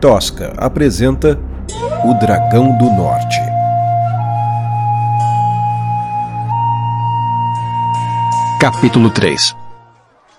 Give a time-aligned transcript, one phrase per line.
[0.00, 1.36] Tosca apresenta
[2.04, 3.36] O Dragão do Norte.
[8.60, 9.56] Capítulo 3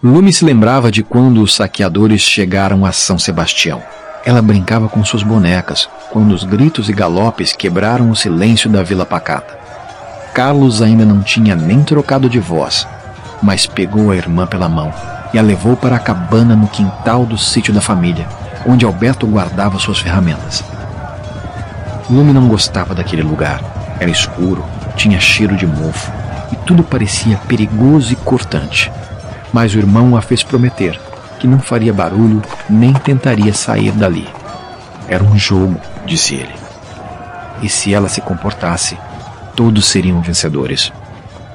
[0.02, 3.84] Lume se lembrava de quando os saqueadores chegaram a São Sebastião.
[4.24, 9.06] Ela brincava com suas bonecas, quando os gritos e galopes quebraram o silêncio da vila
[9.06, 9.60] pacata.
[10.34, 12.88] Carlos ainda não tinha nem trocado de voz,
[13.44, 14.94] mas pegou a irmã pela mão
[15.34, 18.26] e a levou para a cabana no quintal do sítio da família,
[18.66, 20.64] onde Alberto guardava suas ferramentas.
[22.10, 23.62] Lume não gostava daquele lugar.
[24.00, 24.64] Era escuro,
[24.96, 26.12] tinha cheiro de mofo
[26.52, 28.92] e tudo parecia perigoso e cortante.
[29.54, 31.00] Mas o irmão a fez prometer
[31.40, 34.28] que não faria barulho nem tentaria sair dali.
[35.08, 36.54] Era um jogo, disse ele.
[37.62, 38.98] E se ela se comportasse,
[39.56, 40.92] todos seriam vencedores.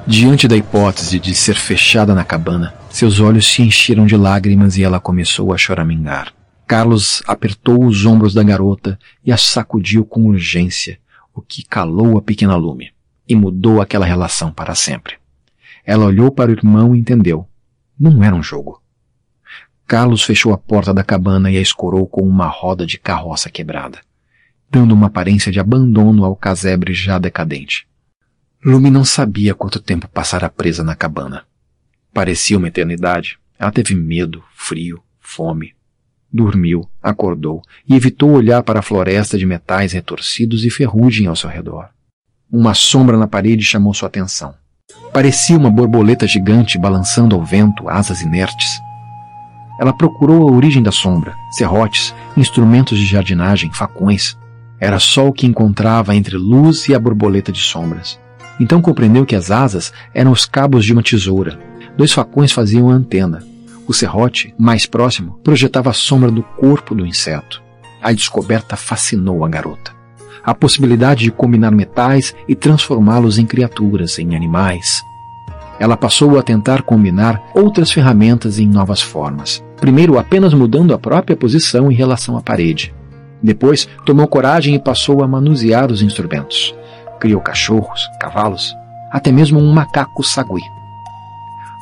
[0.07, 4.83] Diante da hipótese de ser fechada na cabana, seus olhos se encheram de lágrimas e
[4.83, 6.29] ela começou a choramingar.
[6.67, 10.99] Carlos apertou os ombros da garota e a sacudiu com urgência,
[11.35, 12.93] o que calou a pequena Lume
[13.29, 15.17] e mudou aquela relação para sempre.
[15.85, 17.47] Ela olhou para o irmão e entendeu.
[17.99, 18.83] Não era um jogo.
[19.87, 24.01] Carlos fechou a porta da cabana e a escorou com uma roda de carroça quebrada,
[24.71, 27.87] dando uma aparência de abandono ao casebre já decadente.
[28.65, 31.45] Lume não sabia quanto tempo passara presa na cabana.
[32.15, 33.39] Parecia uma eternidade.
[33.59, 35.75] Ela teve medo, frio, fome.
[36.37, 41.49] Dormiu, acordou e evitou olhar para a floresta de metais retorcidos e ferrugem ao seu
[41.49, 41.91] redor.
[42.51, 44.53] Uma sombra na parede chamou sua atenção.
[45.13, 48.81] Parecia uma borboleta gigante balançando ao vento asas inertes.
[49.79, 54.37] Ela procurou a origem da sombra, serrotes, instrumentos de jardinagem, facões.
[54.81, 58.19] Era só o que encontrava entre luz e a borboleta de sombras.
[58.59, 61.61] Então compreendeu que as asas eram os cabos de uma tesoura.
[61.97, 63.54] Dois facões faziam a antena.
[63.87, 67.63] O serrote, mais próximo, projetava a sombra do corpo do inseto.
[68.03, 69.93] A descoberta fascinou a garota.
[70.43, 75.03] A possibilidade de combinar metais e transformá-los em criaturas, em animais.
[75.79, 79.63] Ela passou a tentar combinar outras ferramentas em novas formas.
[79.81, 82.95] Primeiro, apenas mudando a própria posição em relação à parede.
[83.43, 86.75] Depois, tomou coragem e passou a manusear os instrumentos.
[87.21, 88.75] Criou cachorros, cavalos,
[89.11, 90.63] até mesmo um macaco sagui.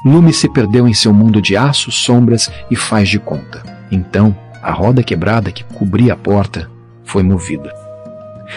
[0.04, 3.62] Lume se perdeu em seu mundo de aço, sombras e faz de conta.
[3.90, 6.70] Então, a roda quebrada que cobria a porta
[7.04, 7.72] foi movida.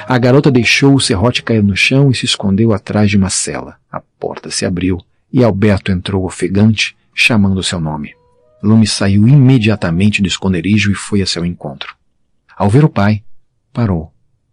[0.08, 3.78] A garota deixou o serrote cair no chão e se escondeu atrás de uma cela.
[3.92, 5.00] A porta se abriu
[5.32, 8.14] e Alberto entrou ofegante, chamando seu nome.
[8.62, 11.96] Lume saiu imediatamente do esconderijo e foi a seu encontro.
[12.58, 13.24] Ao ver o pai,
[13.72, 14.12] parou,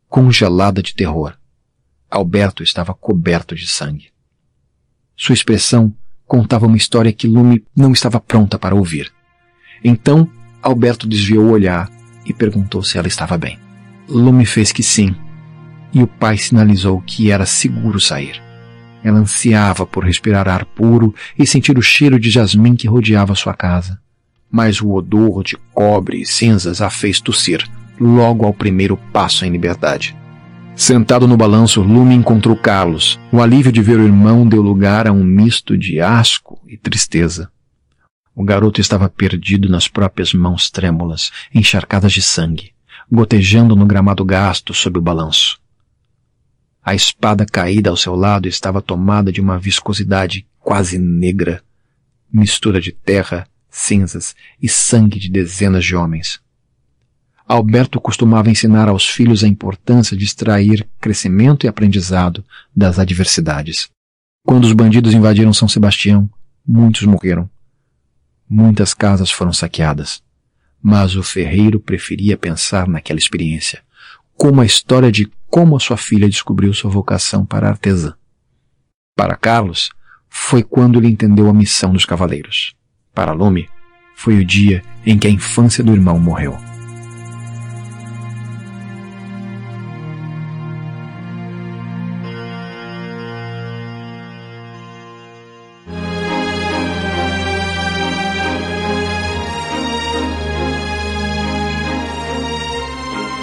[0.08, 1.34] congelada de terror.
[2.10, 4.10] Alberto estava coberto de sangue.
[5.16, 5.94] Sua expressão
[6.32, 9.12] contava uma história que Lume não estava pronta para ouvir.
[9.84, 10.26] Então,
[10.62, 11.90] Alberto desviou o olhar
[12.24, 13.58] e perguntou se ela estava bem.
[14.08, 15.14] Lume fez que sim,
[15.92, 18.42] e o pai sinalizou que era seguro sair.
[19.04, 23.52] Ela ansiava por respirar ar puro e sentir o cheiro de jasmim que rodeava sua
[23.52, 24.00] casa.
[24.50, 27.62] Mas o odor de cobre e cinzas a fez tossir,
[28.00, 30.16] logo ao primeiro passo em liberdade.
[30.74, 33.20] Sentado no balanço, Lume encontrou Carlos.
[33.30, 37.50] O alívio de ver o irmão deu lugar a um misto de asco e tristeza.
[38.34, 42.72] O garoto estava perdido nas próprias mãos trêmulas, encharcadas de sangue,
[43.10, 45.60] gotejando no gramado gasto sob o balanço.
[46.82, 51.62] A espada caída ao seu lado estava tomada de uma viscosidade quase negra,
[52.32, 56.40] mistura de terra, cinzas e sangue de dezenas de homens.
[57.46, 62.44] Alberto costumava ensinar aos filhos a importância de extrair crescimento e aprendizado
[62.74, 63.88] das adversidades.
[64.44, 66.28] Quando os bandidos invadiram São Sebastião,
[66.66, 67.48] muitos morreram.
[68.48, 70.22] Muitas casas foram saqueadas.
[70.82, 73.82] Mas o ferreiro preferia pensar naquela experiência
[74.42, 78.14] como a história de como a sua filha descobriu sua vocação para artesã.
[79.16, 79.90] Para Carlos,
[80.28, 82.74] foi quando ele entendeu a missão dos cavaleiros.
[83.14, 83.68] Para Lume,
[84.16, 86.56] foi o dia em que a infância do irmão morreu.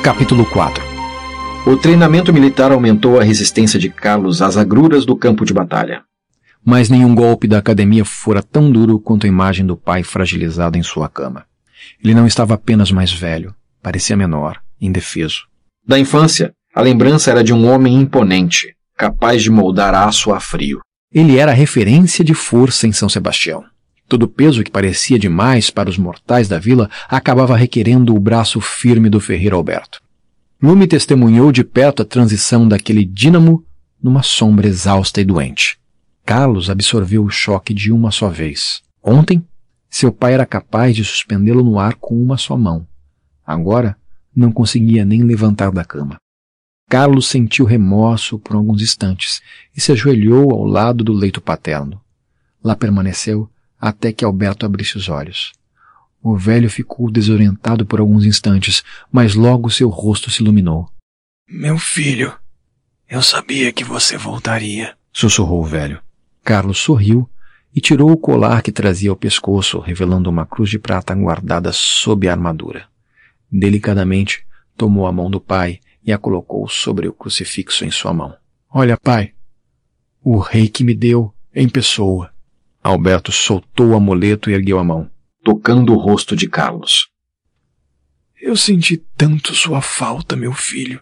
[0.09, 0.83] Capítulo 4
[1.67, 6.01] O treinamento militar aumentou a resistência de Carlos às agruras do campo de batalha.
[6.65, 10.81] Mas nenhum golpe da academia fora tão duro quanto a imagem do pai fragilizado em
[10.81, 11.45] sua cama.
[12.03, 13.53] Ele não estava apenas mais velho,
[13.83, 15.43] parecia menor, indefeso.
[15.87, 20.79] Da infância, a lembrança era de um homem imponente, capaz de moldar aço a frio.
[21.13, 23.63] Ele era a referência de força em São Sebastião.
[24.09, 28.59] Todo o peso que parecia demais para os mortais da vila acabava requerendo o braço
[28.59, 30.01] firme do ferreiro Alberto.
[30.59, 33.63] Lume testemunhou de perto a transição daquele dínamo
[34.01, 35.77] numa sombra exausta e doente.
[36.25, 38.81] Carlos absorveu o choque de uma só vez.
[39.03, 39.45] Ontem,
[39.87, 42.87] seu pai era capaz de suspendê-lo no ar com uma só mão.
[43.45, 43.95] Agora,
[44.35, 46.17] não conseguia nem levantar da cama.
[46.89, 49.39] Carlos sentiu remorso por alguns instantes
[49.77, 52.01] e se ajoelhou ao lado do leito paterno.
[52.63, 53.47] Lá permaneceu
[53.79, 55.51] até que Alberto abrisse os olhos.
[56.21, 60.89] O velho ficou desorientado por alguns instantes, mas logo seu rosto se iluminou.
[61.47, 62.33] Meu filho,
[63.09, 66.01] eu sabia que você voltaria, sussurrou o velho.
[66.43, 67.29] Carlos sorriu
[67.73, 72.27] e tirou o colar que trazia ao pescoço, revelando uma cruz de prata guardada sob
[72.27, 72.87] a armadura.
[73.51, 74.45] Delicadamente,
[74.75, 78.35] tomou a mão do pai e a colocou sobre o crucifixo em sua mão.
[78.69, 79.33] Olha, pai,
[80.23, 82.31] o rei que me deu em pessoa.
[82.89, 85.09] Alberto soltou o amuleto e ergueu a mão,
[85.43, 87.07] tocando o rosto de Carlos.
[88.41, 90.99] Eu senti tanto sua falta, meu filho.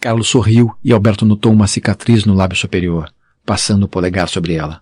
[0.00, 3.08] Carlos sorriu e Alberto notou uma cicatriz no lábio superior,
[3.46, 4.80] passando o polegar sobre ela.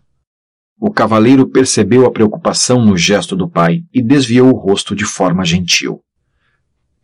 [0.81, 5.45] O cavaleiro percebeu a preocupação no gesto do pai e desviou o rosto de forma
[5.45, 6.03] gentil.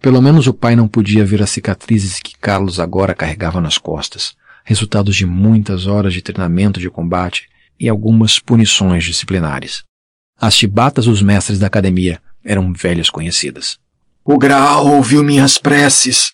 [0.01, 4.35] Pelo menos o pai não podia ver as cicatrizes que Carlos agora carregava nas costas,
[4.65, 9.85] resultados de muitas horas de treinamento de combate e algumas punições disciplinares.
[10.39, 13.79] As chibatas dos mestres da academia eram velhas conhecidas.
[14.25, 16.33] O Graal ouviu minhas preces,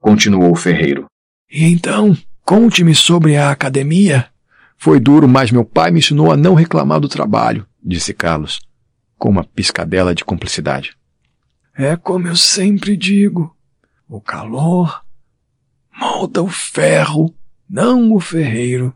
[0.00, 1.06] continuou o ferreiro.
[1.50, 4.28] E então, conte-me sobre a academia.
[4.76, 8.60] Foi duro, mas meu pai me ensinou a não reclamar do trabalho, disse Carlos,
[9.16, 10.96] com uma piscadela de cumplicidade.
[11.76, 13.56] É como eu sempre digo:
[14.08, 15.02] o calor
[15.98, 17.34] molda o ferro,
[17.68, 18.94] não o ferreiro.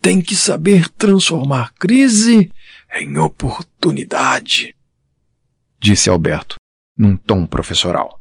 [0.00, 2.50] Tem que saber transformar crise
[2.94, 4.74] em oportunidade.
[5.78, 6.56] Disse Alberto,
[6.96, 8.20] num tom professoral.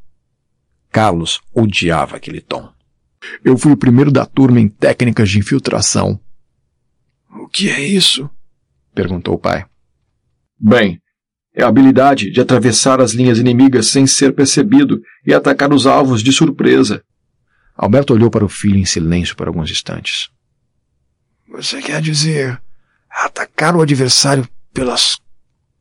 [0.91, 2.69] Carlos odiava aquele tom.
[3.43, 6.19] Eu fui o primeiro da turma em técnicas de infiltração.
[7.29, 8.29] O que é isso?
[8.93, 9.65] perguntou o pai.
[10.59, 11.01] Bem,
[11.55, 16.21] é a habilidade de atravessar as linhas inimigas sem ser percebido e atacar os alvos
[16.21, 17.03] de surpresa.
[17.75, 20.29] Alberto olhou para o filho em silêncio por alguns instantes.
[21.49, 22.61] Você quer dizer
[23.09, 25.19] atacar o adversário pelas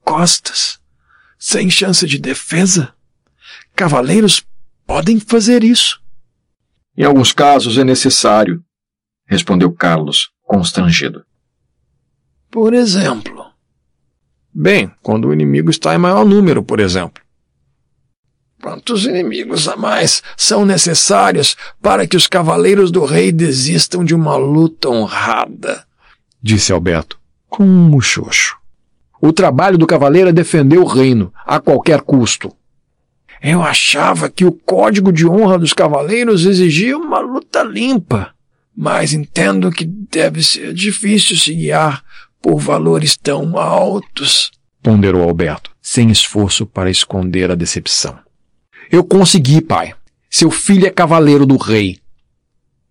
[0.01, 0.81] costas,
[1.39, 2.95] sem chance de defesa?
[3.77, 4.43] Cavaleiros
[4.87, 6.03] podem fazer isso.
[6.97, 8.65] Em alguns casos é necessário,
[9.27, 11.25] respondeu Carlos, constrangido.
[12.51, 13.47] Por exemplo.
[14.53, 17.23] Bem, quando o inimigo está em maior número, por exemplo.
[18.61, 24.37] Quantos inimigos a mais são necessários para que os cavaleiros do rei desistam de uma
[24.37, 25.85] luta honrada?
[26.43, 27.19] Disse Alberto,
[27.49, 28.57] com um muxoxo.
[29.21, 32.53] O trabalho do cavaleiro é defender o reino, a qualquer custo.
[33.41, 38.33] Eu achava que o código de honra dos cavaleiros exigia uma luta limpa,
[38.77, 42.03] mas entendo que deve ser difícil se guiar
[42.43, 44.51] por valores tão altos,
[44.83, 48.19] ponderou Alberto, sem esforço para esconder a decepção.
[48.91, 49.95] Eu consegui, pai.
[50.31, 51.99] Seu filho é cavaleiro do rei.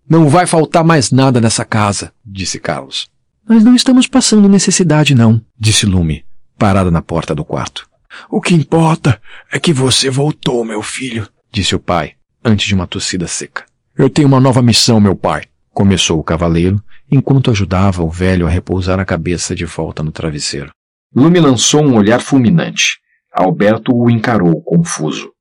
[0.09, 3.09] Não vai faltar mais nada nessa casa, disse Carlos.
[3.47, 6.23] Nós não estamos passando necessidade, não, disse Lume,
[6.57, 7.87] parada na porta do quarto.
[8.29, 9.21] O que importa
[9.51, 13.65] é que você voltou, meu filho, disse o pai, antes de uma tossida seca.
[13.97, 15.43] Eu tenho uma nova missão, meu pai,
[15.73, 16.81] começou o cavaleiro,
[17.11, 20.71] enquanto ajudava o velho a repousar a cabeça de volta no travesseiro.
[21.15, 22.99] Lume lançou um olhar fulminante.
[23.33, 25.31] Alberto o encarou, confuso.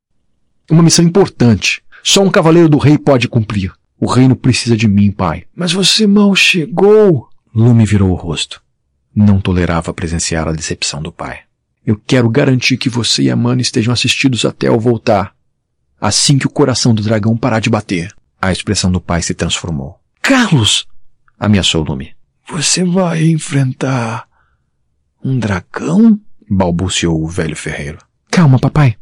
[0.70, 1.82] Uma missão importante.
[2.02, 3.72] Só um cavaleiro do rei pode cumprir.
[3.98, 5.44] O reino precisa de mim, pai.
[5.54, 7.28] Mas você mal chegou.
[7.54, 8.62] Lume virou o rosto.
[9.14, 11.40] Não tolerava presenciar a decepção do pai.
[11.86, 15.34] Eu quero garantir que você e a Mana estejam assistidos até eu voltar.
[16.00, 18.14] Assim que o coração do dragão parar de bater.
[18.40, 19.98] A expressão do pai se transformou.
[20.20, 20.86] Carlos!
[21.38, 22.14] ameaçou Lume.
[22.48, 24.28] Você vai enfrentar
[25.24, 26.20] um dragão?
[26.48, 27.98] balbuciou o velho ferreiro.
[28.30, 28.96] Calma, papai,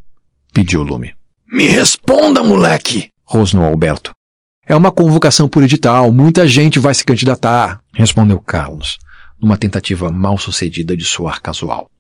[0.53, 1.15] pediu Lume.
[1.47, 3.11] Me responda, moleque!
[3.25, 4.13] rosnou Alberto.
[4.67, 8.99] É uma convocação por edital, muita gente vai se candidatar, respondeu Carlos,
[9.41, 11.91] numa tentativa mal sucedida de soar casual.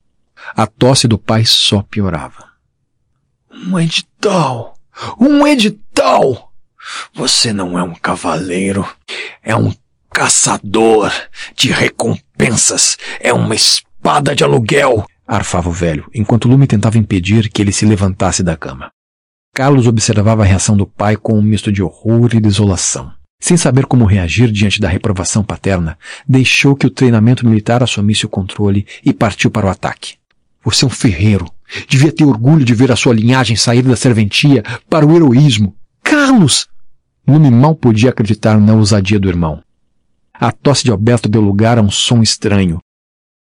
[0.57, 2.45] A tosse do pai só piorava.
[3.53, 4.75] Um edital!
[5.19, 6.53] Um edital!
[7.15, 8.87] Você não é um cavaleiro,
[9.43, 9.73] é um
[10.11, 11.13] caçador
[11.57, 17.61] de recompensas, é uma espada de aluguel, arfava o velho, enquanto Lume tentava impedir que
[17.61, 18.91] ele se levantasse da cama.
[19.55, 23.13] Carlos observava a reação do pai com um misto de horror e desolação.
[23.41, 25.97] Sem saber como reagir diante da reprovação paterna,
[26.27, 30.17] deixou que o treinamento militar assumisse o controle e partiu para o ataque.
[30.65, 31.49] Você é um ferreiro.
[31.89, 35.77] Devia ter orgulho de ver a sua linhagem sair da serventia para o heroísmo.
[36.03, 36.67] Carlos!
[37.27, 39.63] Lume mal podia acreditar na ousadia do irmão.
[40.33, 42.81] A tosse de Alberto deu lugar a um som estranho.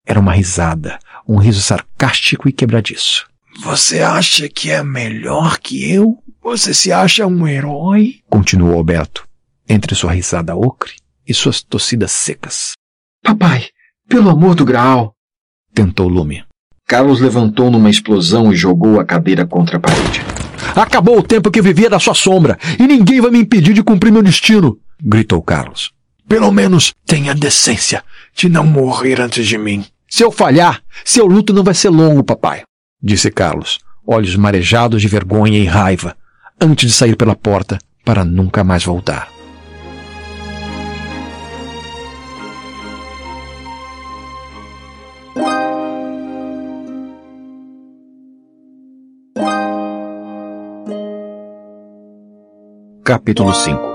[0.04, 3.29] Era uma risada, um riso sarcástico e quebradiço.
[3.58, 6.16] Você acha que é melhor que eu?
[6.42, 8.20] Você se acha um herói?
[8.28, 9.26] Continuou Alberto,
[9.68, 10.92] entre sua risada ocre
[11.26, 12.72] e suas tossidas secas.
[13.22, 13.66] Papai,
[14.08, 15.14] pelo amor do Graal!
[15.74, 16.44] tentou Lume.
[16.86, 20.22] Carlos levantou numa explosão e jogou a cadeira contra a parede.
[20.74, 24.10] Acabou o tempo que vivia da sua sombra e ninguém vai me impedir de cumprir
[24.12, 24.78] meu destino!
[25.00, 25.92] gritou Carlos.
[26.28, 28.02] Pelo menos tenha decência
[28.34, 29.84] de não morrer antes de mim.
[30.08, 32.62] Se eu falhar, seu luto não vai ser longo, papai,
[33.02, 36.16] disse Carlos, olhos marejados de vergonha e raiva,
[36.60, 39.28] antes de sair pela porta para nunca mais voltar.
[53.04, 53.90] Capítulo 5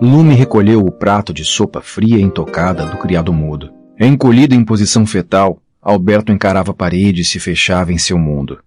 [0.00, 3.72] Lume recolheu o prato de sopa fria intocada do criado mudo.
[3.98, 8.58] Encolhido em posição fetal, Alberto encarava a parede e se fechava em seu mundo.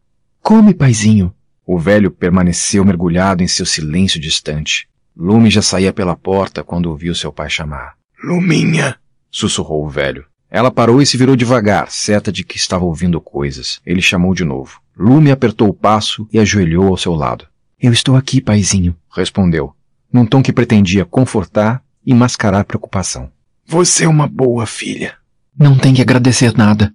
[0.42, 1.36] Come, paizinho.
[1.66, 4.88] O velho permaneceu mergulhado em seu silêncio distante.
[5.14, 7.96] Lume já saía pela porta quando ouviu seu pai chamar.
[8.24, 8.96] Luminha!
[9.30, 10.24] sussurrou o velho.
[10.50, 13.82] Ela parou e se virou devagar, certa de que estava ouvindo coisas.
[13.86, 14.80] Ele chamou de novo.
[14.98, 17.46] Lume apertou o passo e ajoelhou ao seu lado.
[17.82, 19.76] Eu estou aqui, paizinho, respondeu,
[20.12, 23.30] num tom que pretendia confortar e mascarar preocupação.
[23.66, 25.16] Você é uma boa filha.
[25.60, 26.94] Não tem que agradecer nada,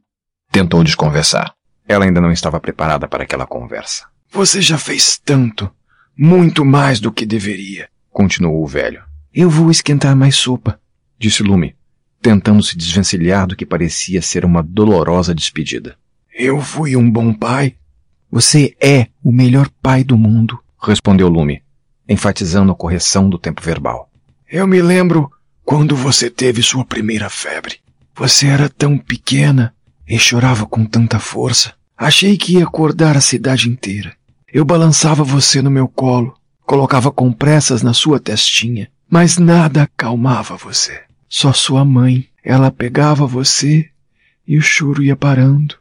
[0.55, 1.53] Tentou desconversar.
[1.85, 4.07] Ela ainda não estava preparada para aquela conversa.
[4.31, 5.69] Você já fez tanto,
[6.17, 9.03] muito mais do que deveria, continuou o velho.
[9.35, 10.79] Eu vou esquentar mais sopa,
[11.19, 11.75] disse Lume,
[12.23, 15.99] tentando se desvencilhar do que parecia ser uma dolorosa despedida.
[16.33, 17.75] Eu fui um bom pai.
[18.31, 21.65] Você é o melhor pai do mundo, respondeu Lume,
[22.09, 24.09] enfatizando a correção do tempo verbal.
[24.49, 25.29] Eu me lembro
[25.65, 27.81] quando você teve sua primeira febre.
[28.15, 29.75] Você era tão pequena
[30.09, 31.75] e chorava com tanta força.
[31.97, 34.15] Achei que ia acordar a cidade inteira.
[34.53, 36.35] Eu balançava você no meu colo,
[36.65, 41.03] colocava compressas na sua testinha, mas nada acalmava você.
[41.29, 42.29] Só sua mãe.
[42.43, 43.89] Ela pegava você
[44.47, 45.77] e o choro ia parando.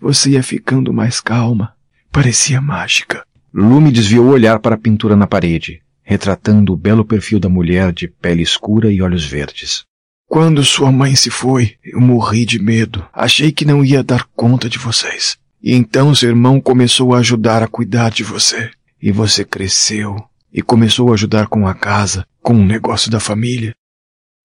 [0.00, 1.74] Você ia ficando mais calma.
[2.10, 3.22] Parecia mágica.
[3.52, 7.92] Lume desviou o olhar para a pintura na parede, retratando o belo perfil da mulher
[7.92, 9.84] de pele escura e olhos verdes.
[10.28, 13.02] Quando sua mãe se foi, eu morri de medo.
[13.14, 15.38] Achei que não ia dar conta de vocês.
[15.62, 18.70] E então seu irmão começou a ajudar a cuidar de você.
[19.00, 23.74] E você cresceu e começou a ajudar com a casa, com o negócio da família.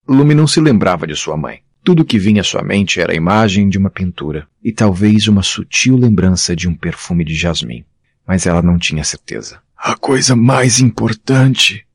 [0.07, 1.59] Lume não se lembrava de sua mãe.
[1.83, 5.43] Tudo que vinha à sua mente era a imagem de uma pintura e talvez uma
[5.43, 7.83] sutil lembrança de um perfume de jasmim.
[8.25, 9.59] Mas ela não tinha certeza.
[9.77, 11.85] A coisa mais importante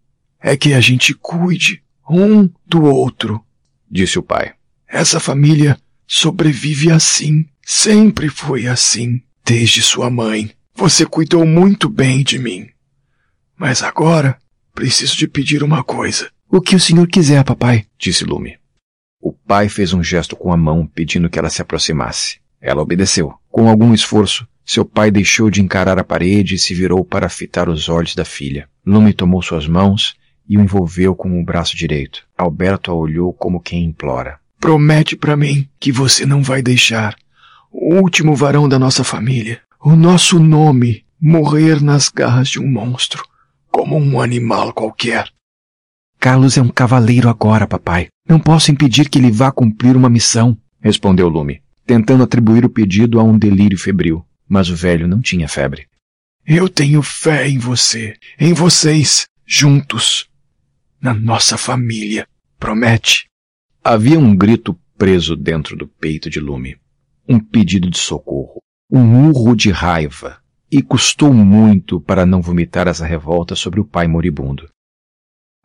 [0.42, 3.42] é que a gente cuide um do outro
[3.90, 4.52] disse o pai.
[4.88, 7.46] Essa família sobrevive assim.
[7.64, 10.50] Sempre foi assim, desde sua mãe.
[10.74, 12.68] Você cuidou muito bem de mim.
[13.56, 14.38] Mas agora
[14.74, 16.30] preciso de pedir uma coisa.
[16.48, 18.56] O que o senhor quiser, papai, disse Lume.
[19.20, 22.38] O pai fez um gesto com a mão, pedindo que ela se aproximasse.
[22.60, 23.34] Ela obedeceu.
[23.50, 27.68] Com algum esforço, seu pai deixou de encarar a parede e se virou para fitar
[27.68, 28.68] os olhos da filha.
[28.86, 30.14] Lume tomou suas mãos
[30.48, 32.24] e o envolveu com o braço direito.
[32.36, 34.40] Alberto a olhou como quem implora.
[34.58, 37.14] Promete para mim que você não vai deixar
[37.70, 43.22] o último varão da nossa família, o nosso nome, morrer nas garras de um monstro,
[43.70, 45.28] como um animal qualquer.
[46.18, 48.08] Carlos é um cavaleiro agora, papai.
[48.28, 53.20] Não posso impedir que ele vá cumprir uma missão, respondeu Lume, tentando atribuir o pedido
[53.20, 54.24] a um delírio febril.
[54.48, 55.86] Mas o velho não tinha febre.
[56.44, 60.27] Eu tenho fé em você, em vocês, juntos
[61.00, 62.26] na nossa família.
[62.58, 63.28] Promete?
[63.82, 66.76] Havia um grito preso dentro do peito de Lume.
[67.28, 68.60] Um pedido de socorro.
[68.90, 70.38] Um urro de raiva.
[70.70, 74.68] E custou muito para não vomitar essa revolta sobre o pai moribundo.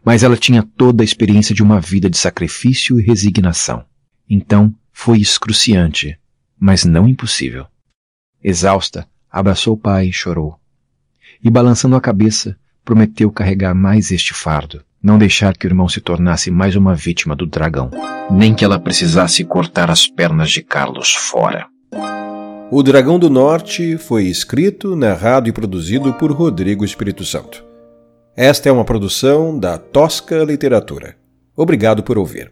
[0.05, 3.85] Mas ela tinha toda a experiência de uma vida de sacrifício e resignação.
[4.29, 6.17] Então foi excruciante,
[6.59, 7.65] mas não impossível.
[8.41, 10.59] Exausta, abraçou o pai e chorou.
[11.43, 15.99] E balançando a cabeça, prometeu carregar mais este fardo não deixar que o irmão se
[15.99, 17.91] tornasse mais uma vítima do dragão,
[18.31, 21.67] nem que ela precisasse cortar as pernas de Carlos fora.
[22.71, 27.63] O Dragão do Norte foi escrito, narrado e produzido por Rodrigo Espírito Santo.
[28.35, 31.15] Esta é uma produção da Tosca Literatura.
[31.55, 32.51] Obrigado por ouvir.